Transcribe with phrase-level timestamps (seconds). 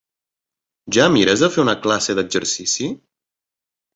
[0.95, 2.87] Ja mires de fer una classe d'exercici?